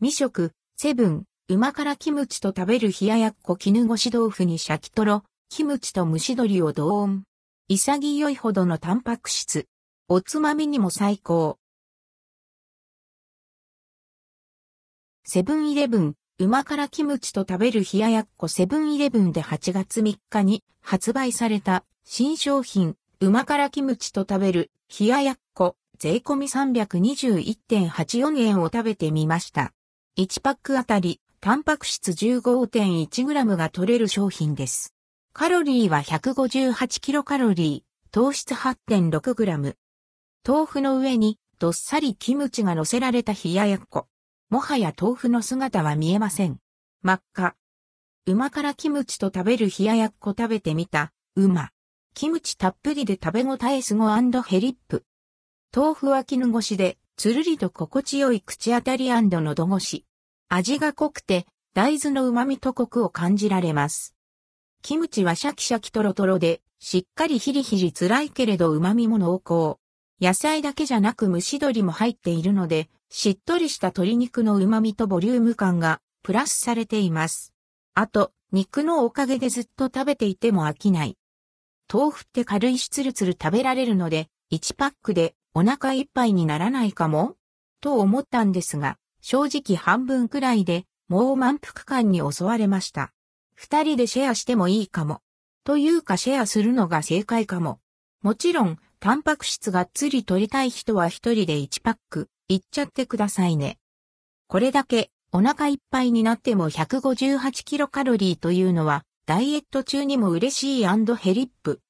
[0.00, 7.24] 未食、セブン、馬からキムチと食べる冷ややっこ絹ごし豆腐にシャキトロ、キムチと蒸し鶏を同温。
[7.66, 9.66] 潔いほどのタンパク質。
[10.06, 11.58] おつまみにも最高。
[15.24, 29.72] セブンイレブン、馬からキムチと食べる冷ややっこセブンイレブンで8月3日に発売された新商品、馬からキムチと食べる冷ややっこ税込み321.84円を食べてみました。
[30.18, 34.92] 1パックあたり、タンパク質 15.1g が取れる商品です。
[35.32, 39.76] カロリーは158キロカロリー、糖質 8.6g。
[40.44, 44.08] 豆腐の上にどっさりキムチが乗せられた冷ややっこ。
[44.50, 46.58] もはや豆腐の姿は見えません。
[47.02, 47.54] 真っ赤。
[48.26, 51.70] 馬からキムチと食べる冷ややっこ食べてみた、馬。
[52.14, 54.08] キムチたっぷりで食べ応えすご
[54.42, 55.04] ヘリップ。
[55.72, 59.10] 豆腐は絹ごしで、つるりと心地よい口当たり
[59.40, 60.07] 喉越し。
[60.50, 64.14] 味が濃くて、大豆の旨味とコクを感じられます。
[64.80, 69.78] キムチはシャキシャキトロトロで、しっかりヒリヒリ辛いけれど旨味も濃厚。
[70.26, 77.52] 野菜だけじゃなく蒸し鶏も入っているので、しっとりした鶏肉の旨味とボリューム感がプラスされています。
[77.94, 81.18] あと、肉のおかげでずっと食べていても飽きない。
[81.92, 87.36] 豆腐って軽いしつるつる食べられるので、1パックでお腹いっぱいにならないかも？
[87.82, 88.96] と思ったんですが、
[89.30, 93.12] 正直半分くらいでもう満腹感に襲われました。
[93.54, 95.20] 二人でシェアしてもいいかも。
[95.64, 97.78] というかシェアするのが正解かも。
[98.22, 103.76] もちろん、タンパク質がっつり取りたい人は一人で1パック、いっちゃってくださいね。
[104.46, 111.82] これだけお腹いっぱいになっても158キロカロリーというのは、ダイエット中にも嬉しいヘリップ、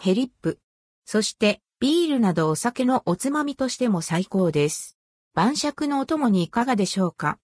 [0.00, 0.58] ヘリップ。
[1.04, 4.98] そして、ビールなどお酒のおつまみとしても最高です。
[5.34, 7.38] 晩酌のお供にいかがでしょうか？